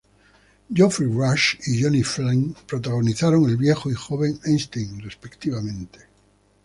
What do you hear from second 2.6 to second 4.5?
protagonizan el viejo y joven